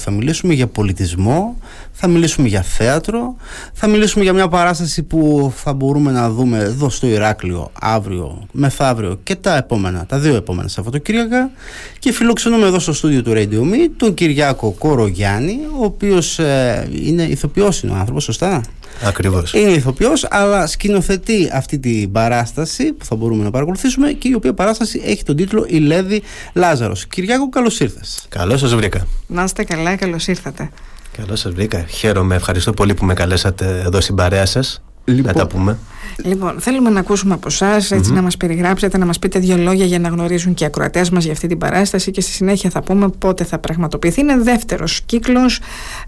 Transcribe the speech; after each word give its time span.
Θα 0.00 0.10
μιλήσουμε 0.10 0.54
για 0.54 0.66
πολιτισμό, 0.66 1.56
θα 1.92 2.08
μιλήσουμε 2.08 2.48
για 2.48 2.62
θέατρο, 2.62 3.36
θα 3.72 3.86
μιλήσουμε 3.86 4.24
για 4.24 4.32
μια 4.32 4.48
παράσταση 4.48 5.02
που 5.02 5.52
θα 5.56 5.72
μπορούμε 5.72 6.10
να 6.10 6.30
δούμε 6.30 6.58
εδώ 6.58 6.90
στο 6.90 7.06
Ηράκλειο 7.06 7.70
αύριο, 7.80 8.46
μεθαύριο 8.52 9.18
και 9.22 9.34
τα 9.34 9.56
επόμενα, 9.56 10.06
τα 10.06 10.18
δύο 10.18 10.34
επόμενα 10.34 10.68
Σαββατοκύριακα. 10.68 11.50
Και 11.98 12.12
φιλοξενούμε 12.12 12.66
εδώ 12.66 12.78
στο 12.78 12.92
στούντιο 12.92 13.22
του 13.22 13.32
Radio 13.34 13.60
Me 13.60 13.88
τον 13.96 14.14
Κυριάκο 14.14 14.70
Κορογιάννη, 14.70 15.58
ο 15.78 15.84
οποίος 15.84 16.38
ε, 16.38 16.88
είναι 16.92 17.22
ηθοποιός 17.22 17.82
είναι 17.82 17.92
ο 17.92 17.96
άνθρωπος, 17.96 18.24
σωστά; 18.24 18.62
Ακριβώς. 19.02 19.52
Είναι 19.52 19.70
ηθοποιός, 19.70 20.26
αλλά 20.30 20.66
σκηνοθετεί 20.66 21.50
αυτή 21.52 21.78
την 21.78 22.12
παράσταση 22.12 22.92
που 22.92 23.04
θα 23.04 23.16
μπορούμε 23.16 23.44
να 23.44 23.50
παρακολουθήσουμε 23.50 24.12
και 24.12 24.28
η 24.28 24.34
οποία 24.34 24.54
παράσταση 24.54 25.02
έχει 25.04 25.22
τον 25.22 25.36
τίτλο 25.36 25.66
«Η 25.68 25.78
Λέδη 25.78 26.22
Λάζαρος». 26.52 27.06
Κυριάκο, 27.06 27.48
καλώς 27.48 27.80
ήρθες. 27.80 28.26
Καλώς 28.28 28.60
σας 28.60 28.74
βρήκα. 28.74 29.06
Να 29.26 29.42
είστε 29.44 29.64
καλά, 29.64 29.96
καλώς 29.96 30.26
ήρθατε. 30.26 30.70
Καλώς 31.16 31.40
σας 31.40 31.52
βρήκα. 31.52 31.84
Χαίρομαι. 31.88 32.34
Ευχαριστώ 32.34 32.72
πολύ 32.72 32.94
που 32.94 33.04
με 33.04 33.14
καλέσατε 33.14 33.82
εδώ 33.84 34.00
στην 34.00 34.14
παρέα 34.14 34.46
σας. 34.46 34.82
Λοιπόν. 35.04 35.24
Να 35.26 35.32
τα 35.32 35.46
πούμε. 35.46 35.78
Λοιπόν, 36.24 36.60
θέλουμε 36.60 36.90
να 36.90 37.00
ακούσουμε 37.00 37.34
από 37.34 37.48
εσάς, 37.48 37.90
να 37.90 38.22
μας 38.22 38.36
περιγράψετε, 38.36 38.98
να 38.98 39.06
μας 39.06 39.18
πείτε 39.18 39.38
δύο 39.38 39.56
λόγια 39.56 39.84
για 39.84 39.98
να 39.98 40.08
γνωρίζουν 40.08 40.54
και 40.54 40.64
οι 40.64 40.66
ακροατές 40.66 41.10
μας 41.10 41.24
για 41.24 41.32
αυτή 41.32 41.46
την 41.46 41.58
παράσταση 41.58 42.10
και 42.10 42.20
στη 42.20 42.30
συνέχεια 42.30 42.70
θα 42.70 42.82
πούμε 42.82 43.08
πότε 43.08 43.44
θα 43.44 43.58
πραγματοποιηθεί. 43.58 44.20
Είναι 44.20 44.38
δεύτερος 44.38 45.00
κύκλος, 45.00 45.60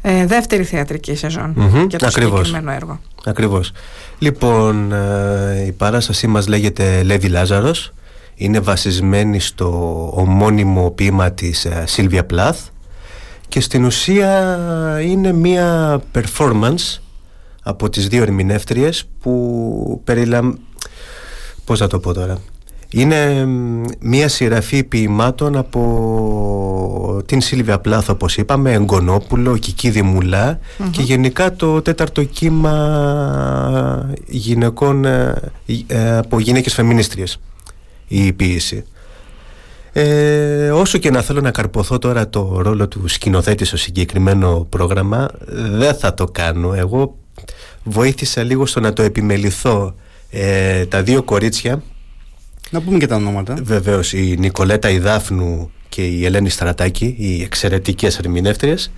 ε, 0.03 0.27
δεύτερη 0.27 0.65
θεατρική 0.65 1.17
σεζόν 1.17 1.53
Μμμ, 1.57 1.87
για 1.89 1.99
το 1.99 2.07
ακριβώς. 2.07 2.47
συγκεκριμένο 2.47 2.71
έργο. 2.71 3.01
Ακριβώς. 3.25 3.73
Λοιπόν, 4.19 4.93
ε, 4.93 5.65
η 5.67 5.73
παράστασή 5.73 6.27
μας 6.27 6.47
λέγεται 6.49 7.03
Λέδη 7.03 7.29
Λάζαρος. 7.29 7.93
Είναι 8.35 8.61
βασισμένη 8.61 9.41
στο 9.41 9.69
ομώνυμο 10.15 10.91
ποίημα 10.91 11.31
της 11.31 11.65
ε, 11.65 11.85
Σίλβια 11.87 12.25
Πλάθ 12.25 12.59
και 13.49 13.61
στην 13.61 13.85
ουσία 13.85 14.59
είναι 15.05 15.33
μία 15.33 16.01
performance 16.15 17.02
από 17.63 17.89
τις 17.89 18.09
δύο 18.09 18.23
ερμηνεύτριες 18.23 19.05
που 19.21 20.01
περιλαμ... 20.05 20.55
Πώς 21.65 21.79
θα 21.79 21.87
το 21.87 21.99
πω 21.99 22.13
τώρα. 22.13 22.39
Είναι 22.91 23.45
μ, 23.47 23.85
μία 24.01 24.29
σειραφή 24.29 24.85
ποιημάτων 24.85 25.57
από 25.57 27.23
την 27.27 27.41
Σίλβια 27.41 27.79
Πλάθ 27.79 28.09
όπως 28.09 28.37
είπαμε, 28.37 28.73
Εγκονόπουλο, 28.73 29.57
Κικίδη 29.57 30.03
Μουλά 30.03 30.59
και 30.91 31.03
γενικά 31.03 31.57
το 31.57 31.83
τέταρτο 31.83 32.25
κύμα 32.25 34.15
γυναικών 34.27 35.05
ε, 35.05 35.53
ε, 35.87 36.17
από 36.17 36.41
γυναίκες 36.41 36.75
φεμινίστριες 36.75 37.41
η 38.09 38.33
ποίηση. 38.33 38.85
Ε, 39.93 40.71
όσο 40.71 40.99
και 40.99 41.11
να 41.11 41.21
θέλω 41.21 41.41
να 41.41 41.51
καρποθώ 41.51 41.99
τώρα 41.99 42.29
το 42.29 42.61
ρόλο 42.63 42.89
του 42.89 43.09
σκηνοθέτη 43.09 43.65
στο 43.65 43.77
συγκεκριμένο 43.77 44.67
πρόγραμμα 44.69 45.29
δεν 45.71 45.95
θα 45.95 46.15
το 46.15 46.25
κάνω 46.25 46.75
εγώ 46.75 47.17
βοήθησα 47.85 48.43
λίγο 48.43 48.67
στο 48.67 48.81
να 48.81 48.93
το 48.93 49.03
επιμεληθώ 49.03 49.95
ε, 50.31 50.87
τα 50.87 51.03
δύο 51.03 51.23
κορίτσια 51.23 51.83
Να 52.71 52.81
πούμε 52.81 52.99
και 52.99 53.07
τα 53.07 53.17
ονόματα. 53.17 53.57
βεβαίως 53.63 54.13
η 54.13 54.37
Νικολέτα 54.39 54.91
Ιδάφνου 54.91 55.71
και 55.89 56.07
η 56.07 56.25
Ελένη 56.25 56.49
Στρατάκη 56.49 57.15
οι 57.19 57.43
εξαιρετικές 57.43 58.19
ερμηνεύτριες 58.19 58.91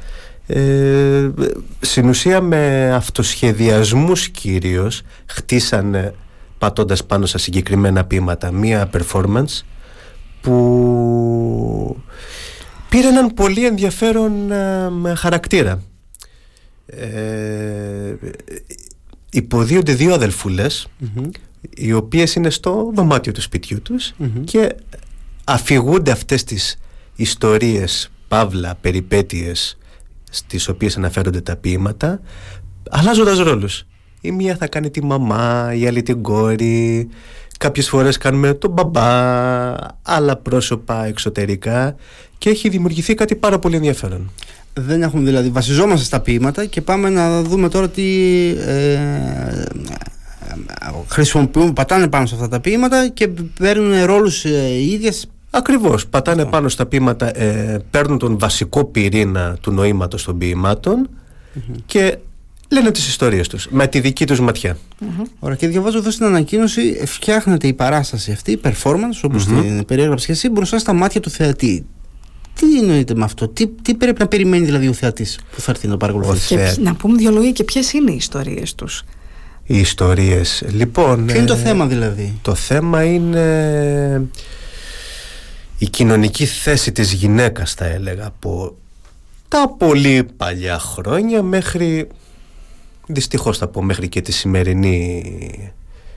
ε, 0.46 1.30
στην 1.80 2.08
ουσία 2.08 2.40
με 2.40 2.90
αυτοσχεδιασμούς 2.94 4.28
κυρίως 4.28 5.02
χτίσανε 5.26 6.14
πατώντας 6.58 7.04
πάνω 7.04 7.26
στα 7.26 7.38
συγκεκριμένα 7.38 8.04
ποίηματα 8.04 8.50
μία 8.52 8.90
performance 8.92 9.60
που 10.40 11.96
πήρε 12.88 13.08
έναν 13.08 13.34
πολύ 13.34 13.66
ενδιαφέρον 13.66 14.50
ε, 14.52 15.14
χαρακτήρα. 15.14 15.82
Ε, 16.86 18.14
υποδίονται 19.34 19.94
δύο 19.94 20.14
αδελφούλες 20.14 20.86
οι 21.70 21.92
οποίες 21.92 22.34
είναι 22.34 22.50
στο 22.50 22.90
δωμάτιο 22.94 23.32
του 23.32 23.40
σπιτιού 23.40 23.82
τους 23.82 24.12
και 24.44 24.74
αφηγούνται 25.44 26.10
αυτές 26.10 26.44
τις 26.44 26.78
ιστορίες 27.16 28.10
παύλα, 28.28 28.74
περιπέτειες 28.80 29.78
στις 30.30 30.68
οποίες 30.68 30.96
αναφέρονται 30.96 31.40
τα 31.40 31.56
ποίηματα 31.56 32.20
αλλάζοντας 32.90 33.38
ρόλους. 33.38 33.86
Η 34.20 34.30
μία 34.30 34.56
θα 34.56 34.66
κάνει 34.66 34.90
τη 34.90 35.04
μαμά, 35.04 35.74
η 35.74 35.86
άλλη 35.86 36.02
την 36.02 36.22
κόρη 36.22 37.08
κάποιες 37.58 37.88
φορές 37.88 38.18
κάνουμε 38.18 38.54
τον 38.54 38.70
μπαμπά 38.70 39.06
άλλα 40.02 40.36
πρόσωπα 40.36 41.04
εξωτερικά 41.04 41.94
και 42.38 42.50
έχει 42.50 42.68
δημιουργηθεί 42.68 43.14
κάτι 43.14 43.36
πάρα 43.36 43.58
πολύ 43.58 43.76
ενδιαφέρον 43.76 44.30
Δεν 44.80 45.02
έχουμε 45.02 45.24
δηλαδή, 45.24 45.48
βασιζόμαστε 45.48 46.04
στα 46.04 46.20
ποίηματα 46.20 46.64
και 46.64 46.80
πάμε 46.80 47.08
να 47.08 47.42
δούμε 47.42 47.68
τώρα 47.68 47.88
τι 47.88 48.04
ε, 48.58 48.98
χρησιμοποιούν, 51.08 51.72
πατάνε 51.72 52.08
πάνω 52.08 52.26
σε 52.26 52.34
αυτά 52.34 52.48
τα 52.48 52.60
ποίηματα 52.60 53.08
και 53.08 53.28
παίρνουν 53.58 54.04
ρόλους 54.04 54.44
ε, 54.44 54.68
οι 54.68 54.86
ίδιες. 54.86 55.28
Ακριβώς, 55.50 56.06
πατάνε 56.06 56.44
πάνω 56.44 56.68
στα 56.68 56.86
ποίηματα, 56.86 57.38
ε, 57.38 57.82
παίρνουν 57.90 58.18
τον 58.18 58.38
βασικό 58.38 58.84
πυρήνα 58.84 59.56
του 59.60 59.70
νοήματος 59.70 60.24
των 60.24 60.38
ποιημάτων 60.38 61.08
και 61.86 62.18
λένε 62.68 62.90
τις 62.90 63.08
ιστορίες 63.08 63.48
τους 63.48 63.68
με 63.70 63.86
τη 63.86 64.00
δική 64.00 64.26
τους 64.26 64.40
ματιά. 64.40 64.76
Ωραία, 65.38 65.56
και 65.56 65.68
διαβάζω 65.68 65.98
εδώ 65.98 66.10
στην 66.10 66.26
ανακοίνωση, 66.26 66.96
ε, 67.00 67.06
φτιάχνεται 67.06 67.66
η 67.66 67.72
παράσταση 67.72 68.32
αυτή, 68.32 68.52
η 68.52 68.60
performance, 68.64 69.20
όπως 69.22 69.44
την 69.46 69.84
περιέγραψε 69.84 70.26
και 70.26 70.32
εσύ, 70.32 70.48
μπροστά 70.48 70.78
στα 70.78 70.92
μάτια 70.92 71.20
του 71.20 71.30
θεατή. 71.30 71.86
Τι 72.54 72.78
εννοείται 72.78 73.14
με 73.14 73.24
αυτό, 73.24 73.48
τι, 73.48 73.66
τι 73.66 73.94
πρέπει 73.94 74.20
να 74.20 74.26
περιμένει 74.28 74.64
δηλαδή 74.64 74.88
ο 74.88 74.92
θεατής 74.92 75.38
που 75.54 75.60
θα 75.60 75.70
έρθει 75.70 75.86
να 75.86 75.92
το 75.92 75.98
παρακολουθήσει; 75.98 76.46
Και 76.48 76.56
Θεα- 76.56 76.74
ποιοι- 76.74 76.84
να 76.84 76.94
πούμε 76.94 77.16
δύο 77.16 77.30
λόγια 77.30 77.50
και 77.52 77.64
ποιες 77.64 77.92
είναι 77.92 78.10
οι 78.10 78.16
ιστορίες 78.16 78.74
τους; 78.74 79.02
Οι 79.64 79.78
ιστορίες. 79.78 80.64
Λοιπόν, 80.70 81.24
Ποιο 81.26 81.36
είναι 81.36 81.46
το 81.46 81.52
ε, 81.54 81.56
θέμα 81.56 81.86
δηλαδή; 81.86 82.38
Το 82.42 82.54
θέμα 82.54 83.04
είναι 83.04 84.28
η 85.78 85.88
κοινωνική 85.88 86.44
θέση 86.46 86.92
της 86.92 87.12
γυναίκας 87.12 87.74
θα 87.74 87.84
έλεγα 87.84 88.26
από 88.26 88.76
τα 89.48 89.68
πολύ 89.78 90.26
παλιά 90.36 90.78
χρόνια 90.78 91.42
μέχρι 91.42 92.08
δυστυχώς 93.06 93.58
θα 93.58 93.68
πω 93.68 93.82
μέχρι 93.82 94.08
και 94.08 94.20
τη 94.20 94.32
σημερινή 94.32 95.72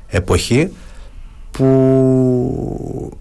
εποχή 0.07 0.69
που 1.51 3.17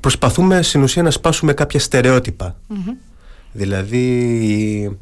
προσπαθούμε 0.00 0.62
στην 0.62 0.82
ουσία 0.82 1.02
να 1.02 1.10
σπάσουμε 1.10 1.52
κάποια 1.52 1.80
στερεότυπα. 1.80 2.56
Δηλαδή 3.52 4.98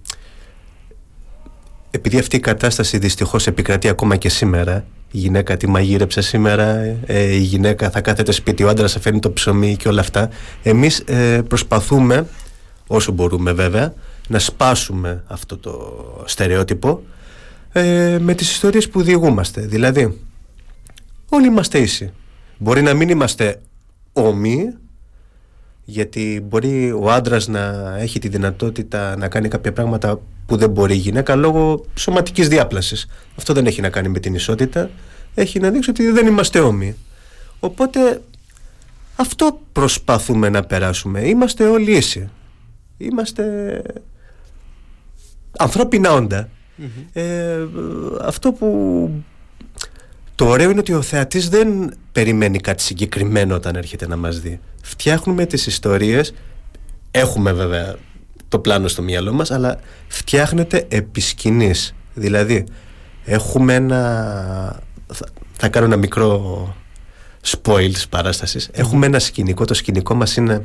επειδή 1.91 2.19
αυτή 2.19 2.37
η 2.37 2.41
κατάσταση 2.41 2.99
δυστυχώς 2.99 3.47
επικρατεί 3.47 3.89
ακόμα 3.89 4.17
και 4.17 4.29
σήμερα 4.29 4.85
η 5.11 5.19
γυναίκα 5.19 5.57
τη 5.57 5.67
μαγείρεψε 5.69 6.21
σήμερα 6.21 6.97
ε, 7.07 7.35
η 7.35 7.41
γυναίκα 7.41 7.91
θα 7.91 8.01
κάθεται 8.01 8.33
σπίτι 8.33 8.63
ο 8.63 8.69
άντρας 8.69 8.93
θα 8.93 9.01
φέρνει 9.01 9.19
το 9.19 9.31
ψωμί 9.33 9.77
και 9.77 9.89
όλα 9.89 10.01
αυτά. 10.01 10.29
Εμείς 10.63 10.99
ε, 10.99 11.43
προσπαθούμε 11.49 12.27
όσο 12.87 13.13
μπορούμε 13.13 13.53
βέβαια 13.53 13.95
να 14.29 14.39
σπάσουμε 14.39 15.23
αυτό 15.27 15.57
το 15.57 15.73
στερεότυπο 16.25 17.03
ε, 17.73 18.19
με 18.21 18.35
τις 18.35 18.51
ιστορίες 18.51 18.89
που 18.89 19.03
διηγούμαστε. 19.03 19.61
Δηλαδή 19.61 20.19
όλοι 21.29 21.47
είμαστε 21.47 21.79
ίσοι. 21.79 22.13
Μπορεί 22.59 22.83
να 22.83 22.95
μην 22.95 23.09
είμαστε 23.09 23.61
όμοιοι 24.27 24.77
γιατί 25.85 26.45
μπορεί 26.49 26.93
ο 26.93 27.11
άντρας 27.11 27.49
να 27.49 27.95
έχει 27.99 28.19
τη 28.19 28.29
δυνατότητα 28.29 29.17
να 29.17 29.29
κάνει 29.29 29.49
κάποια 29.49 29.73
πράγματα 29.73 30.21
που 30.47 30.57
δεν 30.57 30.71
μπορεί 30.71 30.95
η 30.95 30.99
γυναίκα 30.99 31.35
λόγω 31.35 31.85
σωματικής 31.95 32.49
διάπλασης. 32.49 33.07
Αυτό 33.37 33.53
δεν 33.53 33.67
έχει 33.67 33.81
να 33.81 33.89
κάνει 33.89 34.09
με 34.09 34.19
την 34.19 34.35
ισότητα, 34.35 34.91
έχει 35.35 35.61
να 35.61 35.71
δείξει 35.71 35.91
ότι 35.91 36.11
δεν 36.11 36.27
είμαστε 36.27 36.61
όμοιοι. 36.61 36.97
Οπότε 37.61 38.23
αυτό 39.17 39.61
προσπαθούμε 39.73 40.49
να 40.49 40.63
περάσουμε. 40.63 41.29
Είμαστε 41.29 41.65
όλοι 41.65 41.97
ίσοι. 41.97 42.29
Είμαστε 42.97 43.83
ανθρώπινα 45.59 46.13
όντα. 46.13 46.49
Ε, 47.13 47.57
αυτό 48.21 48.53
που 48.53 49.11
το 50.39 50.47
ωραίο 50.49 50.71
είναι 50.71 50.81
ότι 50.81 50.93
ο 50.93 51.03
θεατής 51.03 51.49
δεν 51.49 51.93
περιμένει 52.13 52.59
κάτι 52.59 52.83
συγκεκριμένο 52.83 53.55
όταν 53.55 53.77
έρχεται 53.77 54.07
να 54.07 54.17
μας 54.17 54.41
δει. 54.41 54.61
Φτιάχνουμε 54.83 55.47
τις 55.47 55.67
ιστορίες, 55.67 56.35
έχουμε 57.11 57.53
βέβαια 57.53 57.97
το 58.49 58.59
πλάνο 58.59 58.89
στο 58.89 59.03
μυαλό 59.03 59.33
μας, 59.33 59.51
αλλά 59.51 59.79
φτιάχνεται 60.07 60.87
επί 60.89 61.21
σκηνής. 61.21 61.95
Δηλαδή, 62.15 62.67
έχουμε 63.25 63.75
ένα... 63.75 64.83
Θα, 65.13 65.27
θα 65.53 65.69
κάνω 65.69 65.87
ένα 65.87 65.97
μικρό 65.97 66.77
spoil 67.47 67.91
της 67.93 68.09
παράστασης. 68.09 68.69
Έχουμε 68.73 69.07
ένα 69.07 69.19
σκηνικό, 69.19 69.65
το 69.65 69.75
σκηνικό 69.75 70.15
μας 70.15 70.37
είναι 70.37 70.65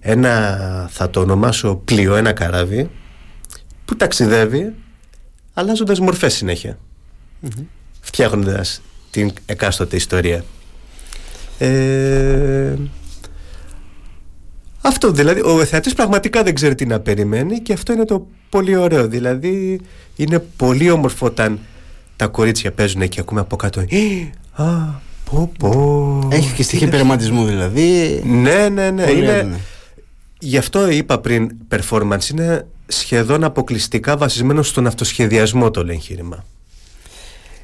ένα, 0.00 0.88
θα 0.92 1.10
το 1.10 1.20
ονομάσω 1.20 1.76
πλοίο, 1.76 2.16
ένα 2.16 2.32
καράβι, 2.32 2.90
που 3.84 3.96
ταξιδεύει, 3.96 4.74
αλλάζοντας 5.54 6.00
μορφές 6.00 6.34
συνέχεια 6.34 6.78
φτιάχνοντας 8.08 8.82
την 9.10 9.32
εκάστοτε 9.46 9.96
ιστορία. 9.96 10.44
Ε, 11.58 12.74
Αυτό 14.80 15.10
δηλαδή, 15.10 15.40
ο 15.40 15.64
θεατής 15.64 15.94
πραγματικά 15.94 16.42
δεν 16.42 16.54
ξέρει 16.54 16.74
τι 16.74 16.86
να 16.86 17.00
περιμένει 17.00 17.58
και 17.60 17.72
αυτό 17.72 17.92
είναι 17.92 18.04
το 18.04 18.26
πολύ 18.48 18.76
ωραίο. 18.76 19.06
Δηλαδή 19.08 19.80
είναι 20.16 20.38
πολύ 20.56 20.90
όμορφο 20.90 21.26
όταν 21.26 21.58
τα 22.16 22.26
κορίτσια 22.26 22.72
παίζουν 22.72 23.08
και 23.08 23.20
ακούμε 23.20 23.40
από 23.40 23.56
κάτω. 23.56 23.80
«Ε, 23.80 23.86
Α, 24.62 24.64
πω, 25.30 25.52
πω. 25.58 26.28
Έχει 26.32 26.54
και 26.54 26.62
στοιχεία 26.62 26.88
περαματισμού 26.88 27.44
δηλαδή. 27.46 28.20
Ναι, 28.26 28.68
ναι, 28.68 28.90
ναι. 28.90 29.04
Πολύ 29.04 29.18
Είναι, 29.18 29.32
έντονα. 29.32 29.56
γι' 30.38 30.56
αυτό 30.58 30.90
είπα 30.90 31.18
πριν, 31.18 31.50
performance 31.68 32.28
είναι 32.30 32.66
σχεδόν 32.86 33.44
αποκλειστικά 33.44 34.16
βασισμένο 34.16 34.62
στον 34.62 34.86
αυτοσχεδιασμό 34.86 35.70
το 35.70 35.80
όλο 35.80 35.90
εγχείρημα. 35.92 36.44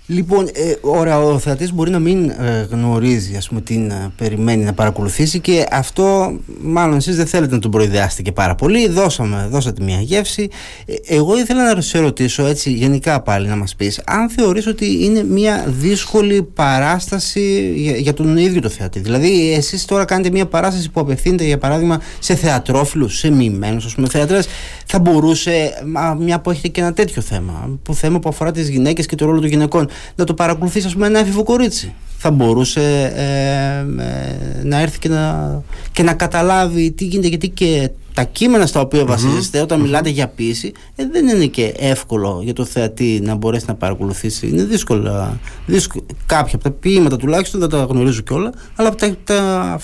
Λοιπόν, 0.06 0.49
ε, 0.53 0.75
ωραία, 0.81 1.19
ο 1.19 1.39
θεατής 1.39 1.73
μπορεί 1.73 1.91
να 1.91 1.99
μην 1.99 2.31
ε, 2.31 2.67
γνωρίζει 2.71 3.37
ας 3.37 3.49
πούμε, 3.49 3.61
τι 3.61 3.77
να 3.77 4.12
περιμένει 4.17 4.65
να 4.65 4.73
παρακολουθήσει 4.73 5.41
και 5.41 5.67
αυτό 5.71 6.37
μάλλον 6.62 6.97
εσείς 6.97 7.17
δεν 7.17 7.27
θέλετε 7.27 7.55
να 7.55 7.61
τον 7.61 7.71
προειδεάσετε 7.71 8.23
και 8.23 8.33
πάρα 8.33 8.55
πολύ. 8.55 8.89
Δώσαμε, 8.89 9.49
δώσατε 9.51 9.85
μια 9.85 10.01
γεύση. 10.01 10.49
Ε, 10.87 10.95
εγώ 11.15 11.39
ήθελα 11.39 11.75
να 11.75 11.81
σε 11.81 11.99
ρωτήσω 11.99 12.47
έτσι 12.47 12.71
γενικά 12.71 13.21
πάλι 13.21 13.49
να 13.49 13.56
μας 13.56 13.75
πεις 13.75 14.01
αν 14.05 14.31
θεωρείς 14.31 14.67
ότι 14.67 15.05
είναι 15.05 15.23
μια 15.23 15.65
δύσκολη 15.67 16.43
παράσταση 16.43 17.73
για, 17.77 17.97
για 17.97 18.15
τον 18.15 18.37
ίδιο 18.37 18.61
το 18.61 18.69
θεατή. 18.69 19.00
Δηλαδή 19.00 19.53
εσείς 19.53 19.85
τώρα 19.85 20.05
κάνετε 20.05 20.31
μια 20.31 20.47
παράσταση 20.47 20.91
που 20.91 21.00
απευθύνεται 21.00 21.45
για 21.45 21.59
παράδειγμα 21.59 22.00
σε 22.19 22.35
θεατρόφιλους, 22.35 23.19
σε 23.19 23.31
μοιημένους 23.31 23.85
ας 23.85 23.95
πούμε 23.95 24.09
θεατρές. 24.09 24.47
Θα 24.87 24.99
μπορούσε, 24.99 25.83
μα, 25.87 26.15
μια 26.15 26.41
που 26.41 26.50
έχετε 26.50 26.69
και 26.69 26.81
ένα 26.81 26.93
τέτοιο 26.93 27.23
θέμα, 27.23 27.79
που 27.83 27.95
θέμα 27.95 28.19
που 28.19 28.29
αφορά 28.29 28.50
τις 28.50 28.69
γυναίκες 28.69 29.07
και 29.07 29.17
το 29.17 29.25
ρόλο 29.25 29.41
των 29.41 29.49
γυναικών, 29.49 29.89
να 30.14 30.25
το 30.25 30.35
παρακολουθήσει, 30.35 30.87
ας 30.87 30.93
πούμε, 30.93 31.06
ένα 31.06 31.19
έφηβο 31.19 31.43
κορίτσι. 31.43 31.94
Θα 32.19 32.31
μπορούσε 32.31 33.12
ε, 33.14 34.02
ε, 34.02 34.64
να 34.64 34.81
έρθει 34.81 34.99
και 34.99 35.08
να, 35.08 35.62
και 35.93 36.02
να 36.02 36.14
καταλάβει 36.14 36.91
τι 36.91 37.05
γίνεται, 37.05 37.29
γιατί 37.29 37.49
και 37.49 37.91
τα 38.14 38.25
κείμενα 38.25 38.67
στα 38.67 38.81
οποία 38.81 39.05
βασίζεστε 39.05 39.61
όταν 39.61 39.81
μιλάτε 39.81 40.08
για 40.08 40.29
ποίηση 40.29 40.73
ε, 40.96 41.05
δεν 41.12 41.29
είναι 41.29 41.46
και 41.46 41.75
εύκολο 41.79 42.41
για 42.44 42.52
το 42.52 42.64
θεατή 42.64 43.20
να 43.23 43.35
μπορέσει 43.35 43.64
να 43.69 43.75
παρακολουθήσει. 43.75 44.49
Είναι 44.49 44.64
δύσκολα. 44.64 45.38
δύσκολο. 45.67 46.05
Κάποια 46.26 46.55
από 46.55 46.64
τα 46.64 46.70
ποίηματα 46.70 47.17
τουλάχιστον 47.17 47.61
δεν 47.61 47.69
τα 47.69 47.85
γνωρίζω 47.85 48.20
κιόλα, 48.20 48.52
αλλά 48.75 48.88
από 48.88 48.97
τα, 48.97 49.17
τα, 49.25 49.81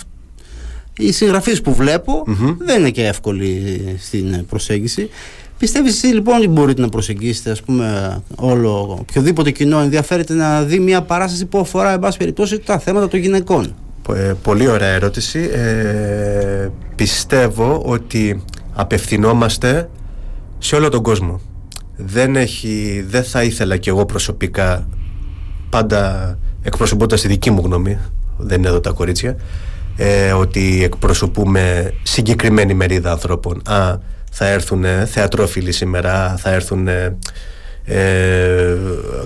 οι 0.97 1.13
συγγραφείς 1.13 1.61
που 1.61 1.75
βλεπω 1.75 2.25
δεν 2.59 2.79
είναι 2.79 2.91
και 2.91 3.07
εύκολοι 3.07 3.81
στην 4.01 4.47
προσέγγιση. 4.47 5.09
Πιστεύεις 5.61 5.93
εσύ 5.93 6.07
λοιπόν 6.07 6.37
ότι 6.37 6.49
μπορείτε 6.49 6.81
να 6.81 6.89
προσεγγίσετε 6.89 7.51
ας 7.51 7.63
πούμε 7.63 8.19
όλο 8.37 8.97
οποιοδήποτε 9.01 9.51
κοινό 9.51 9.79
ενδιαφέρεται 9.79 10.35
να 10.35 10.63
δει 10.63 10.79
μια 10.79 11.03
παράσταση 11.03 11.47
που 11.47 11.59
αφορά 11.59 11.93
εν 11.93 11.99
πάση 11.99 12.19
περιπτώσει 12.19 12.59
τα 12.59 12.79
θέματα 12.79 13.09
των 13.09 13.21
γυναικών; 13.21 13.75
Ε, 14.15 14.33
πολύ 14.43 14.69
ωραία 14.69 14.89
ερώτηση. 14.89 15.51
Ε, 15.53 16.69
πιστεύω 16.95 17.83
ότι 17.85 18.43
απευθυνόμαστε 18.73 19.91
σε 20.59 20.77
όλο 20.77 20.89
τον 20.89 21.03
κόσμο. 21.03 21.41
Δεν, 21.97 22.37
έχει, 22.37 23.05
δεν 23.09 23.25
θα 23.25 23.43
ήθελα 23.43 23.77
κι 23.77 23.89
εγώ 23.89 24.05
προσωπικά 24.05 24.89
πάντα 25.71 26.39
εκπροσωπώντας 26.63 27.21
τη 27.21 27.29
δική 27.29 27.51
μου 27.51 27.63
γνώμη 27.65 27.99
δεν 28.37 28.59
είναι 28.59 28.69
εδώ 28.69 28.81
τα 28.81 28.91
κορίτσια 28.91 29.37
ε, 29.97 30.33
ότι 30.33 30.85
εκπροσωπούμε 30.85 31.93
συγκεκριμένη 32.03 32.75
μερίδα 32.75 33.11
ανθρώπων. 33.11 33.63
Α, 33.67 33.99
θα 34.31 34.47
έρθουν 34.47 34.85
θεατρόφιλοι 35.07 35.73
σήμερα, 35.73 36.37
θα 36.37 36.51
έρθουν 36.51 36.89
ε, 37.85 38.77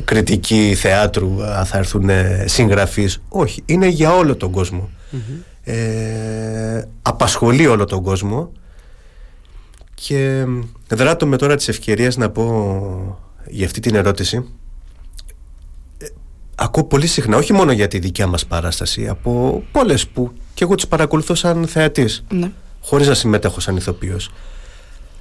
κριτικοί 0.05 0.75
θεάτρου, 0.75 1.43
α, 1.45 1.65
θα 1.65 1.79
έρθουν 1.79 2.11
συγγραφείς. 2.45 3.23
Όχι, 3.29 3.63
είναι 3.67 3.87
για 3.87 4.15
όλο 4.15 4.37
τον 4.37 4.51
κοσμο 4.51 4.91
Ε, 5.65 6.83
απασχολεί 7.03 7.67
όλο 7.67 7.85
τον 7.85 8.03
κόσμο. 8.03 8.53
Και 9.95 10.45
δράτω 10.89 11.27
με 11.27 11.37
τώρα 11.37 11.57
τις 11.57 11.69
ευκαιρίες 11.69 12.17
να 12.17 12.31
πω 12.31 13.19
για 13.49 13.67
αυτή 13.67 13.81
την 13.81 13.95
ερώτηση. 13.95 14.49
Ε, 15.99 16.07
ακούω 16.55 16.85
πολύ 16.85 17.07
συχνά, 17.07 17.37
όχι 17.37 17.53
μόνο 17.53 17.73
για 17.73 17.89
τη 17.89 17.99
δικιά 17.99 18.27
μας 18.27 18.47
παράσταση 18.47 19.09
από 19.09 19.63
πολλές 19.73 20.07
που 20.07 20.33
και 20.55 20.65
εγώ 20.65 20.75
τις 20.75 20.87
παρακολουθώ 20.87 21.35
σαν 21.35 21.67
θεατής. 21.67 22.25
Ναι. 22.29 22.51
χωρίς 22.81 23.09
να 23.09 23.15
συμμετέχω 23.15 23.61
σαν 23.61 23.77
ηθοποιός 23.77 24.31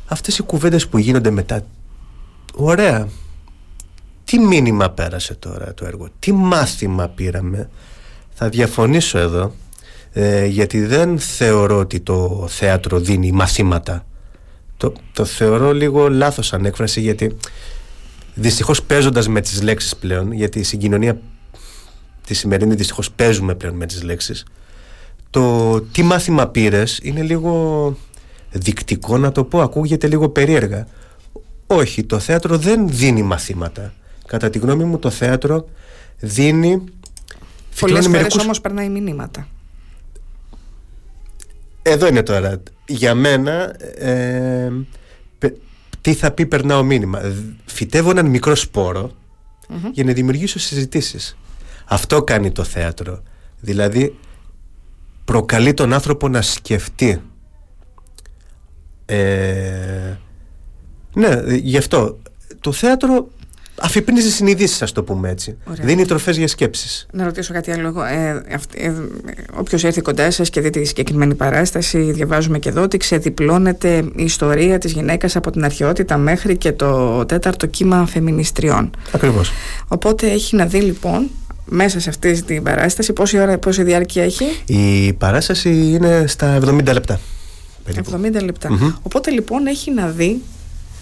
αυτές 0.06 0.38
οι 0.38 0.44
κουβέντες 0.44 0.88
που 0.88 0.98
γίνονται 0.98 1.30
μετά 1.30 1.66
ωραία. 2.54 3.08
Τι 4.24 4.40
μήνυμα 4.40 4.90
πέρασε 4.90 5.34
τώρα 5.36 5.74
το 5.74 5.86
έργο 5.86 6.08
τι 6.20 6.32
μάθημα 6.32 7.08
πήραμε. 7.08 7.70
Θα 8.34 8.50
διαφωνήσω 8.50 9.18
εδώ 9.18 9.54
ε, 10.14 10.46
γιατί 10.46 10.86
δεν 10.86 11.20
θεωρώ 11.20 11.78
ότι 11.78 12.00
το 12.00 12.46
θέατρο 12.50 13.00
δίνει 13.00 13.32
μαθήματα. 13.32 14.06
Το, 14.78 14.94
το 15.14 15.26
θεωρώ 15.26 15.74
λίγο 15.74 16.10
λάθος 16.10 16.54
ανέκφραση 16.54 17.02
γιατί 17.02 17.38
δυστυχώς 18.34 18.84
παίζοντας 18.84 19.28
με 19.28 19.42
τις 19.42 19.62
λέξεις 19.62 19.96
πλέον 19.96 20.32
γιατί 20.32 20.60
η 20.60 20.64
συγκοινωνία 20.64 21.20
τη 22.28 22.34
σημερινή 22.34 22.76
δυστυχώς 22.76 23.12
παίζουμε 23.12 23.56
πλέον 23.56 23.76
με 23.76 23.86
τις 23.86 24.04
λέξεις 24.04 24.46
το 25.34 25.82
τι 25.82 26.04
μάθημα 26.04 26.48
πήρες 26.48 27.00
είναι 27.04 27.22
λίγο 27.22 27.98
δικτικό 28.54 29.18
να 29.18 29.32
το 29.32 29.44
πω, 29.44 29.62
ακούγεται 29.62 30.08
λίγο 30.08 30.30
περίεργα. 30.30 30.88
Όχι, 31.68 32.04
το 32.04 32.20
θέατρο 32.20 32.58
δεν 32.58 32.90
δίνει 32.90 33.22
μαθήματα. 33.24 33.94
Κατά 34.28 34.50
τη 34.50 34.60
γνώμη 34.60 34.84
μου 34.84 35.00
το 35.00 35.10
θέατρο 35.10 35.66
δίνει... 36.20 36.70
Πολλές 36.78 36.90
φυτρώνει 37.70 38.02
φορές 38.04 38.08
μερικούς- 38.08 38.44
όμως 38.44 38.62
περνάει 38.62 38.90
μηνύματα. 38.90 39.48
Εδώ 41.82 42.08
είναι 42.08 42.24
τώρα. 42.24 42.62
Για 42.88 43.16
μένα, 43.16 43.76
ε, 43.98 44.72
πε- 45.40 45.56
τι 46.02 46.14
θα 46.14 46.32
πει 46.32 46.46
περνάω 46.46 46.84
μήνυμα. 46.84 47.20
Δ- 47.20 47.36
Φυτεύω 47.66 48.10
έναν 48.10 48.26
μικρό 48.26 48.56
σπόρο 48.56 49.12
για 49.92 50.04
να 50.04 50.14
δημιουργήσω 50.14 50.60
συζητήσεις. 50.60 51.38
Αυτό 51.86 52.24
κάνει 52.24 52.52
το 52.52 52.64
θέατρο. 52.64 53.24
Δηλαδή, 53.60 54.18
προκαλεί 55.26 55.74
τον 55.74 55.94
άνθρωπο 55.94 56.28
να 56.28 56.42
σκεφτεί. 56.42 57.22
Ε, 59.06 60.18
ναι, 61.16 61.42
γι' 61.56 61.78
αυτό. 61.78 62.18
Το 62.60 62.72
θέατρο 62.72 63.28
αφυπνίζει 63.80 64.32
συνειδήσεις, 64.32 64.82
ας 64.82 64.92
το 64.92 65.04
πούμε 65.04 65.30
έτσι. 65.30 65.58
Ωραία. 65.64 65.86
Δίνει 65.86 66.06
τροφές 66.06 66.38
για 66.38 66.48
σκέψεις. 66.48 67.08
Να 67.12 67.24
ρωτήσω 67.24 67.54
κάτι 67.54 67.72
άλλο. 67.72 67.88
εγώ. 67.88 68.04
Ε, 68.04 68.44
αυτ- 68.56 68.76
ε, 68.76 68.94
Όποιος 69.54 69.84
έρθει 69.84 70.02
κοντά 70.02 70.32
σας 70.32 70.50
και 70.50 70.62
δει 70.62 70.70
τη 70.70 70.84
συγκεκριμένη 70.86 71.36
παράσταση, 71.36 72.12
διαβάζουμε 72.12 72.60
και 72.60 72.70
εδώ 72.70 72.82
ότι 72.82 72.98
ξεδιπλώνεται 72.98 73.98
η 74.16 74.24
ιστορία 74.24 74.78
της 74.78 74.92
γυναίκας 74.92 75.36
από 75.36 75.52
την 75.52 75.64
αρχαιότητα 75.64 76.18
μέχρι 76.18 76.58
και 76.58 76.72
το 76.72 77.26
τέταρτο 77.26 77.66
κύμα 77.66 78.06
φεμινιστριών. 78.08 78.90
Ακριβώς. 79.12 79.52
Οπότε 79.88 80.32
έχει 80.32 80.56
να 80.56 80.66
δει 80.66 80.80
λοιπόν 80.82 81.30
μέσα 81.66 82.00
σε 82.00 82.10
αυτή 82.10 82.42
την 82.44 82.64
παράσταση 82.64 83.14
πόση 83.14 83.40
ώρα, 83.40 83.58
πόση 83.58 83.84
διάρκεια 83.84 84.24
έχει; 84.24 84.46
Η 84.66 85.14
παράσταση 85.14 85.70
είναι 85.70 86.24
στα 86.28 86.60
70 86.66 86.84
λεπτά. 86.94 87.20
Περίπου. 87.84 88.12
70 88.40 88.44
λεπτα 88.44 88.72
Μμμ. 88.72 88.92
Οπότε 89.02 89.32
λοιπόν 89.32 89.68
έχει 89.68 89.92
να 89.92 90.08
δει 90.08 90.42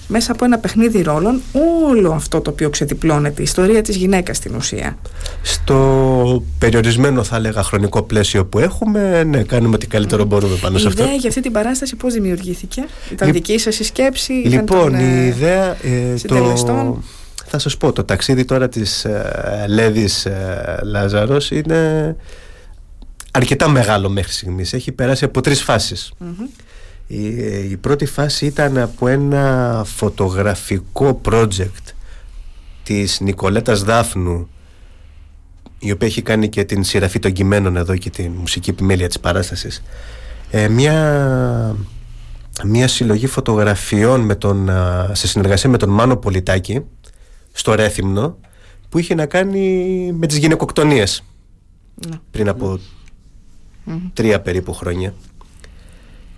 μέσα 0.07 0.31
από 0.31 0.45
ένα 0.45 0.57
παιχνίδι 0.57 1.01
ρόλων 1.01 1.41
όλο 1.87 2.11
αυτό 2.11 2.41
το 2.41 2.49
οποίο 2.49 2.69
ξεδιπλώνεται, 2.69 3.41
η 3.41 3.43
ιστορία 3.43 3.81
της 3.81 3.95
γυναίκας 3.95 4.37
στην 4.37 4.55
ουσία. 4.55 4.97
Στο 5.41 6.43
περιορισμένο 6.59 7.23
θα 7.23 7.35
έλεγα 7.35 7.63
χρονικό 7.63 8.01
πλαίσιο 8.03 8.45
που 8.45 8.59
έχουμε, 8.59 9.23
ναι, 9.23 9.43
κάνουμε 9.43 9.75
ό,τι 9.75 9.87
καλύτερο 9.87 10.23
μπορούμε 10.25 10.55
πάνω 10.55 10.77
η 10.77 10.79
σε 10.81 10.87
αυτό. 10.87 11.03
ιδέα 11.03 11.15
για 11.15 11.29
αυτή 11.29 11.41
την 11.41 11.51
παράσταση 11.51 11.95
πώς 11.95 12.13
δημιουργήθηκε, 12.13 12.83
ήταν 13.11 13.27
Λιπ- 13.31 13.45
δική 13.45 13.59
σας 13.59 13.79
η 13.79 13.83
σκέψη, 13.83 14.33
ήταν 14.33 14.51
Λοιπόν, 14.51 14.79
των, 14.91 14.95
ε, 14.95 15.23
η 15.23 15.27
ιδέα, 15.27 15.77
ε, 15.83 16.15
συντελεστών; 16.17 16.75
το, 16.85 17.01
θα 17.45 17.59
σας 17.59 17.77
πω, 17.77 17.91
το 17.93 18.03
ταξίδι 18.03 18.45
τώρα 18.45 18.69
της 18.69 19.05
ε, 19.05 19.65
Λέδης 19.67 20.25
ε, 20.25 20.79
Λάζαρος 20.83 21.51
είναι 21.51 22.15
αρκετά 23.31 23.69
μεγάλο 23.69 24.09
μέχρι 24.09 24.31
στιγμής. 24.31 24.73
Έχει 24.73 24.91
περάσει 24.91 25.25
από 25.25 25.41
τρεις 25.41 25.61
φάσεις. 25.63 26.11
μμμ. 26.17 26.45
Η, 27.13 27.25
η 27.71 27.77
πρώτη 27.77 28.05
φάση 28.05 28.45
ήταν 28.45 28.77
από 28.77 29.07
ένα 29.07 29.83
φωτογραφικό 29.85 31.21
project 31.25 31.93
της 32.83 33.19
Νικολέτας 33.19 33.83
Δάφνου 33.83 34.49
η 35.79 35.91
οποία 35.91 36.07
έχει 36.07 36.21
κάνει 36.21 36.49
και 36.49 36.63
την 36.63 36.83
σειραφή 36.83 37.19
των 37.19 37.31
κειμένων 37.31 37.75
εδώ 37.77 37.95
και 37.95 38.09
την 38.09 38.31
μουσική 38.31 38.69
επιμέλεια 38.69 39.07
της 39.07 39.19
παράστασης 39.19 39.83
ε, 40.51 40.67
μια, 40.67 41.75
μια 42.65 42.87
συλλογή 42.87 43.27
φωτογραφιών 43.27 44.21
με 44.21 44.35
τον, 44.35 44.69
α, 44.69 45.09
σε 45.13 45.27
συνεργασία 45.27 45.69
με 45.69 45.77
τον 45.77 45.89
Μάνο 45.89 46.17
Πολιτάκη 46.17 46.81
στο 47.51 47.73
Ρέθυμνο 47.75 48.37
που 48.89 48.97
είχε 48.97 49.15
να 49.15 49.25
κάνει 49.25 50.11
με 50.17 50.27
τις 50.27 50.37
γυναικοκτονίες 50.37 51.23
Ναι. 52.09 52.15
πριν 52.31 52.49
από 52.49 52.79
Μμμ. 53.83 53.99
τρία 54.13 54.41
περίπου 54.41 54.73
χρόνια. 54.73 55.13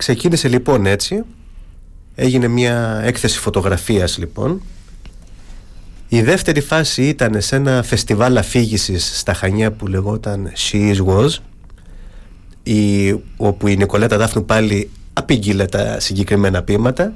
Ξεκίνησε 0.03 0.47
λοιπόν 0.47 0.85
έτσι, 0.85 1.23
έγινε 2.15 2.47
μια 2.47 3.01
έκθεση 3.03 3.39
φωτογραφίας 3.39 4.17
λοιπόν. 4.17 4.61
Η 6.07 6.21
δεύτερη 6.21 6.61
φάση 6.61 7.07
ήταν 7.07 7.41
σε 7.41 7.55
ένα 7.55 7.83
φεστιβάλ 7.83 8.37
αφήγησης 8.37 9.19
στα 9.19 9.33
Χανιά 9.33 9.71
που 9.71 9.87
λεγόταν 9.87 10.51
She 10.55 10.95
Is 10.95 11.05
Was 11.05 11.29
η, 12.63 13.11
όπου 13.37 13.67
η 13.67 13.75
Νικολέτα 13.75 14.17
Δάφνου 14.17 14.45
πάλι 14.45 14.89
απήγγειλε 15.13 15.65
τα 15.65 15.99
συγκεκριμένα 15.99 16.63
ποίηματα 16.63 17.13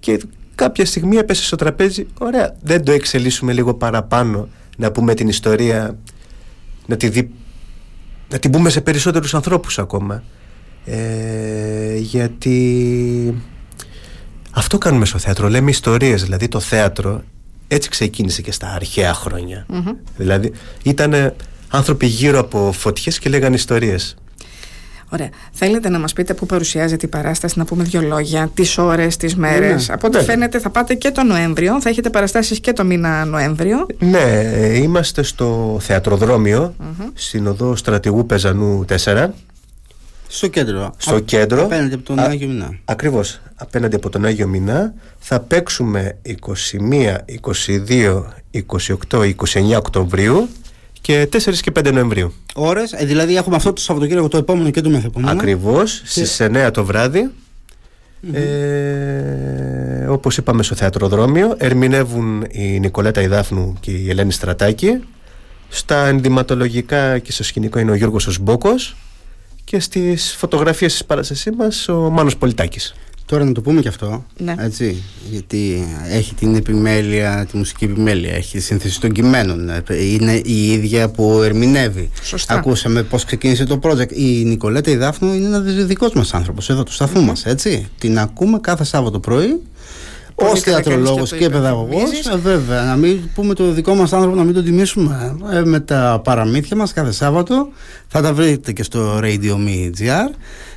και 0.00 0.20
κάποια 0.54 0.84
στιγμή 0.84 1.16
έπεσε 1.16 1.44
στο 1.44 1.56
τραπέζι 1.56 2.06
ωραία 2.18 2.56
δεν 2.62 2.84
το 2.84 2.92
εξελίσσουμε 2.92 3.52
λίγο 3.52 3.74
παραπάνω 3.74 4.48
να 4.76 4.92
πούμε 4.92 5.14
την 5.14 5.28
ιστορία 5.28 5.96
να, 6.86 6.96
τη 6.96 7.08
δει, 7.08 7.30
να 8.30 8.38
την 8.38 8.50
πούμε 8.50 8.70
σε 8.70 8.80
περισσότερους 8.80 9.34
ανθρώπους 9.34 9.78
ακόμα 9.78 10.22
ε, 10.90 11.96
γιατί 11.96 13.34
αυτό 14.50 14.78
κάνουμε 14.78 15.04
στο 15.04 15.18
θέατρο 15.18 15.48
λέμε 15.48 15.70
ιστορίες 15.70 16.22
δηλαδή 16.22 16.48
το 16.48 16.60
θέατρο 16.60 17.22
έτσι 17.68 17.88
ξεκίνησε 17.88 18.42
και 18.42 18.52
στα 18.52 18.72
αρχαία 18.74 19.16
δηλαδή 20.16 20.52
ήταν 20.82 21.34
άνθρωποι 21.68 22.06
γύρω 22.06 22.38
από 22.38 22.72
φωτιές 22.72 23.18
και 23.18 23.28
λέγανε 23.28 23.54
ιστορίες 23.54 24.16
Ωραία. 25.12 25.28
Θέλετε 25.52 25.88
να 25.88 25.98
μας 25.98 26.12
πείτε 26.12 26.34
πού 26.34 26.46
παρουσιάζεται 26.46 27.06
η 27.06 27.08
παράσταση, 27.08 27.58
να 27.58 27.64
πούμε 27.64 27.84
δύο 27.84 28.00
λόγια, 28.00 28.50
τις 28.54 28.78
ώρες, 28.78 29.16
τις 29.16 29.36
μέρες. 29.36 29.88
Ναι, 29.88 29.94
Από 29.94 30.06
ό,τι 30.06 30.16
ναι. 30.16 30.22
φαίνεται, 30.22 30.58
θα 30.58 30.70
πάτε 30.70 30.94
και 30.94 31.10
το 31.10 31.22
Νοέμβριο, 31.22 31.80
θα 31.80 31.88
έχετε 31.88 32.10
παραστάσεις 32.10 32.60
και 32.60 32.72
το 32.72 32.84
μήνα 32.84 33.24
Νοέμβριο. 33.24 33.86
Ναι, 33.98 34.20
είμαστε 34.74 35.22
στο 35.22 35.78
θεατροδρόμιο, 35.80 36.74
mm-hmm. 36.80 37.10
στην 37.14 37.46
οδό 37.46 37.76
Στρατηγού 37.76 38.26
Πεζανού 38.26 38.84
4. 39.04 39.26
Στο 40.32 40.46
κέντρο. 40.46 40.94
Στο 40.96 41.14
Α, 41.14 41.20
κέντρο. 41.20 41.62
Απέναντι 41.62 41.94
από 41.94 42.04
τον 42.04 42.18
Α, 42.18 42.22
Άγιο 42.22 42.48
Μηνά. 42.48 42.78
Ακριβώς. 42.84 43.40
Απέναντι 43.54 43.96
από 43.96 44.10
τον 44.10 44.24
Άγιο 44.24 44.46
Μηνά. 44.46 44.94
Θα 45.18 45.40
παίξουμε 45.40 46.16
21, 46.24 47.16
22, 47.86 48.24
28, 49.10 49.34
29 49.34 49.76
Οκτωβρίου 49.76 50.48
και 51.00 51.28
4 51.32 51.60
και 51.60 51.72
5 51.78 51.92
Νοεμβρίου. 51.92 52.32
Ώρες, 52.54 52.92
ε, 52.92 53.04
δηλαδή 53.04 53.36
έχουμε 53.36 53.56
αυτό 53.56 53.72
το 53.72 53.80
Σαββατοκύριακο 53.80 54.28
το 54.28 54.36
επόμενο 54.36 54.70
και 54.70 54.80
το 54.80 54.90
μεθεπόμενο. 54.90 55.32
Ακριβώς, 55.32 56.00
και... 56.00 56.06
στις 56.06 56.40
9 56.40 56.70
το 56.72 56.84
βράδυ. 56.84 57.30
Mm-hmm. 58.22 58.34
Ε, 58.34 60.06
όπως 60.06 60.36
είπαμε 60.36 60.62
στο 60.62 60.74
θεατροδρόμιο 60.74 61.54
ερμηνεύουν 61.58 62.46
η 62.50 62.80
Νικολέτα 62.80 63.22
Ιδάφνου 63.22 63.76
και 63.80 63.90
η 63.90 64.10
Ελένη 64.10 64.32
Στρατάκη 64.32 65.00
στα 65.68 66.06
ενδυματολογικά 66.06 67.18
και 67.18 67.32
στο 67.32 67.44
σκηνικό 67.44 67.78
είναι 67.78 67.90
ο 67.90 67.94
Γιώργος 67.94 68.26
Οσμπόκος 68.26 68.96
και 69.70 69.80
στις 69.80 70.34
φωτογραφίες 70.38 70.92
της 70.92 71.04
παράστασής 71.04 71.52
μας 71.56 71.88
ο 71.88 72.10
Μάνος 72.10 72.36
Πολιτάκης 72.36 72.94
Τώρα 73.26 73.44
να 73.44 73.52
το 73.52 73.60
πούμε 73.60 73.80
και 73.80 73.88
αυτό, 73.88 74.24
ναι. 74.38 74.54
έτσι, 74.58 75.02
γιατί 75.30 75.86
έχει 76.08 76.34
την 76.34 76.54
επιμέλεια, 76.54 77.46
τη 77.50 77.56
μουσική 77.56 77.84
επιμέλεια, 77.84 78.34
έχει 78.34 78.56
τη 78.56 78.62
σύνθεση 78.62 79.00
των 79.00 79.12
κειμένων, 79.12 79.70
είναι 79.88 80.40
η 80.44 80.72
ίδια 80.72 81.08
που 81.08 81.42
ερμηνεύει. 81.42 82.10
Σωστά. 82.22 82.54
Ακούσαμε 82.54 83.02
πώς 83.02 83.24
ξεκίνησε 83.24 83.64
το 83.64 83.78
project. 83.82 84.12
Η 84.12 84.44
Νικολέτα 84.44 84.90
η 84.90 84.96
Δάφνου 84.96 85.34
είναι 85.34 85.46
ένας 85.46 85.62
δικός 85.84 86.12
μας 86.12 86.34
άνθρωπος 86.34 86.70
εδώ 86.70 86.82
του 86.82 86.92
σταθμού 86.92 87.22
μας, 87.22 87.46
έτσι. 87.46 87.88
Την 87.98 88.18
ακούμε 88.18 88.58
κάθε 88.60 88.84
Σάββατο 88.84 89.18
πρωί 89.18 89.62
Ω 90.40 90.56
θεατρολόγος 90.56 91.30
και, 91.30 91.36
και 91.36 91.48
παιδαγωγός, 91.48 92.26
ε, 92.32 92.36
βέβαια, 92.36 92.82
να 92.82 92.96
μην 92.96 93.20
πούμε 93.34 93.54
το 93.54 93.70
δικό 93.70 93.94
μας 93.94 94.12
άνθρωπο 94.12 94.36
να 94.36 94.44
μην 94.44 94.54
το 94.54 94.62
τιμήσουμε. 94.62 95.36
Ε, 95.52 95.60
με 95.64 95.80
τα 95.80 96.20
παραμύθια 96.24 96.76
μας 96.76 96.92
κάθε 96.92 97.12
Σάββατο. 97.12 97.68
Θα 98.08 98.20
τα 98.20 98.32
βρείτε 98.34 98.72
και 98.72 98.82
στο 98.82 99.18
Radio 99.22 99.54
Me 99.54 99.90
GR 100.00 100.34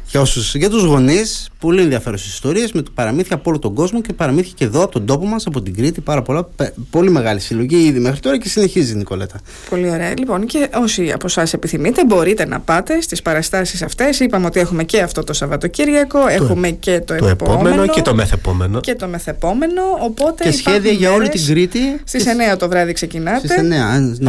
για, 0.09 0.21
όσους, 0.21 0.55
για 0.55 0.69
τους 0.69 0.83
γονείς 0.83 1.49
πολύ 1.59 1.81
ενδιαφέρουσες 1.81 2.33
ιστορίες 2.33 2.71
με 2.71 2.83
παραμύθια 2.93 3.35
από 3.35 3.49
όλο 3.49 3.59
τον 3.59 3.73
κόσμο 3.73 4.01
και 4.01 4.13
παραμύθια 4.13 4.51
και 4.55 4.63
εδώ 4.63 4.83
από 4.83 4.91
τον 4.91 5.05
τόπο 5.05 5.25
μας, 5.25 5.45
από 5.45 5.61
την 5.61 5.75
Κρήτη 5.75 6.01
πάρα 6.01 6.21
πολλά, 6.21 6.49
πολύ 6.89 7.09
μεγάλη 7.09 7.39
συλλογή 7.39 7.85
ήδη 7.85 7.99
μέχρι 7.99 8.19
τώρα 8.19 8.37
και 8.37 8.49
συνεχίζει 8.49 8.91
η 8.91 8.95
Νικολέτα 8.95 9.39
Πολύ 9.69 9.89
ωραία. 9.89 10.13
Λοιπόν 10.17 10.45
και 10.45 10.69
όσοι 10.81 11.11
από 11.11 11.25
εσάς 11.25 11.53
επιθυμείτε 11.53 12.05
μπορείτε 12.05 12.45
να 12.45 12.59
πάτε 12.59 13.01
στις 13.01 13.21
παραστάσεις 13.21 13.81
αυτές. 13.81 14.19
Είπαμε 14.19 14.45
ότι 14.45 14.59
έχουμε 14.59 14.83
και 14.83 15.01
αυτό 15.01 15.23
το 15.23 15.33
Σαββατοκύριακο 15.33 16.19
το, 16.19 16.27
έχουμε 16.27 16.69
και 16.69 16.99
το, 16.99 17.15
το 17.15 17.27
επόμενο, 17.27 17.87
και 17.87 18.01
το 18.01 18.13
μεθεπόμενο. 18.15 18.79
Και 18.79 18.95
το 18.95 19.07
μεθεπόμενο 19.07 19.81
οπότε 19.99 20.43
και 20.43 20.51
σχέδια 20.51 20.91
για 20.91 21.11
όλη 21.11 21.29
την 21.29 21.45
Κρήτη. 21.45 21.79
Στις 22.03 22.25
9 22.53 22.57
το 22.57 22.69
βράδυ 22.69 22.93
ξεκινάτε. 22.93 23.47
στις 23.47 23.59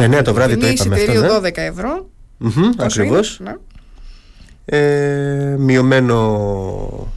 9, 0.01 0.17
9 0.19 0.23
το 0.23 0.33
βράδυ 0.33 0.57
το 0.57 0.67
είπαμε 0.67 0.95
αυτό 0.95 1.37
12 1.37 1.41
ναι. 1.41 1.63
ευρώ. 1.63 2.09
Mm-hmm, 2.45 2.73
ακριβώς. 2.77 3.39
ναι 3.43 3.51
ε, 4.65 5.55
μειωμένο 5.57 7.07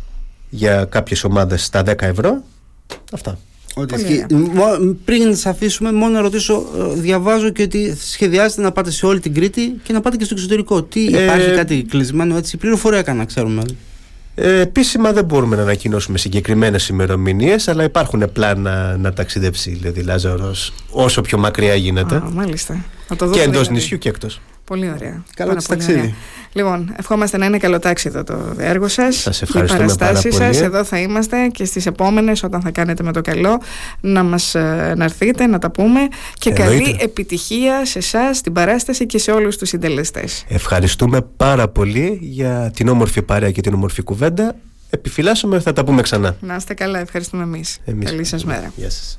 για 0.50 0.84
κάποιες 0.84 1.24
ομάδες 1.24 1.64
στα 1.64 1.82
10 1.86 2.02
ευρώ 2.02 2.42
αυτά 3.12 3.38
πριν 5.04 5.22
σας 5.34 5.46
αφήσουμε, 5.46 5.92
μόνο 5.92 6.12
να 6.12 6.20
ρωτήσω, 6.20 6.66
ε, 6.78 7.00
διαβάζω 7.00 7.50
και 7.50 7.62
ότι 7.62 7.96
σχεδιάζετε 8.00 8.62
να 8.62 8.72
πάτε 8.72 8.90
σε 8.90 9.06
όλη 9.06 9.20
την 9.20 9.34
Κρήτη 9.34 9.80
και 9.82 9.92
να 9.92 10.00
πάτε 10.00 10.16
και 10.16 10.24
στο 10.24 10.34
εξωτερικό. 10.34 10.82
Τι 10.82 11.06
ε, 11.06 11.22
υπάρχει 11.22 11.50
κάτι 11.50 11.82
κλεισμένο 11.88 12.36
έτσι, 12.36 12.56
πληροφορία 12.56 12.98
έκανα, 12.98 13.24
ξέρουμε. 13.24 13.62
Ε, 14.34 14.60
επίσημα 14.60 15.12
δεν 15.12 15.24
μπορούμε 15.24 15.56
να 15.56 15.62
ανακοινώσουμε 15.62 16.18
συγκεκριμένες 16.18 16.88
ημερομηνίες, 16.88 17.68
αλλά 17.68 17.84
υπάρχουν 17.84 18.32
πλάνα 18.32 18.96
να 18.96 19.12
ταξιδέψει 19.12 19.70
δηλαδή 19.70 20.00
Λάζαρος 20.00 20.72
όσο 20.90 21.20
πιο 21.20 21.38
μακριά 21.38 21.74
γίνεται. 21.74 22.14
Α, 22.14 22.30
μάλιστα. 22.32 22.84
και 23.32 23.40
εντός 23.40 23.68
νησιού 23.68 23.98
και 23.98 24.08
εκτός. 24.08 24.40
Πολύ 24.68 24.90
ωραία. 24.90 25.22
Καλό 25.34 25.56
ταξίδι. 25.68 26.14
Λοιπόν, 26.52 26.94
ευχόμαστε 26.98 27.36
να 27.36 27.46
είναι 27.46 27.58
καλοτάξιδο 27.58 28.24
το 28.24 28.54
έργο 28.58 28.88
σας. 28.88 29.16
Σας 29.16 29.42
ευχαριστούμε. 29.42 29.84
Οι 29.84 29.86
παραστάσεις 29.86 30.34
σας. 30.34 30.60
Εδώ 30.60 30.84
θα 30.84 30.98
είμαστε 30.98 31.46
και 31.46 31.64
στις 31.64 31.86
επόμενες, 31.86 32.42
όταν 32.42 32.60
θα 32.60 32.70
κάνετε 32.70 33.02
με 33.02 33.12
το 33.12 33.20
καλό, 33.20 33.60
να 34.00 34.22
μας 34.22 34.54
ε, 34.54 34.94
να 34.96 35.04
έρθετε, 35.04 35.46
να 35.46 35.58
τα 35.58 35.70
πούμε. 35.70 36.00
Και 36.38 36.50
καλή 36.50 36.96
επιτυχία 37.00 37.84
σε 37.84 37.98
εσάς, 37.98 38.36
στην 38.36 38.52
παράσταση 38.52 39.06
και 39.06 39.18
σε 39.18 39.30
όλους 39.30 39.56
τους 39.56 39.68
συντελεστές. 39.68 40.44
Ευχαριστούμε 40.48 41.20
πάρα 41.36 41.68
πολύ 41.68 42.18
για 42.22 42.70
την 42.74 42.88
όμορφη 42.88 43.22
παρέα 43.22 43.50
και 43.50 43.60
την 43.60 43.74
όμορφη 43.74 44.02
κουβέντα. 44.02 44.54
Επιφυλάσσουμε, 44.90 45.60
θα 45.60 45.72
τα 45.72 45.84
πούμε 45.84 46.02
ξανά. 46.02 46.36
Να 46.40 46.54
είστε 46.56 46.74
καλά, 46.74 46.98
ευχαριστούμε 46.98 47.42
εμείς. 47.42 47.78
Καλή 48.04 48.24
σας 48.24 48.44
μέρα. 48.44 48.72
Γεια 48.76 48.90
σας. 48.90 49.18